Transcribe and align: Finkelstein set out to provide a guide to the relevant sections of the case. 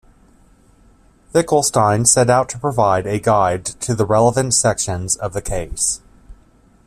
Finkelstein 1.31 2.07
set 2.07 2.27
out 2.27 2.49
to 2.49 2.57
provide 2.57 3.05
a 3.05 3.19
guide 3.19 3.63
to 3.63 3.93
the 3.93 4.03
relevant 4.03 4.55
sections 4.55 5.15
of 5.15 5.33
the 5.33 5.43
case. 5.43 6.01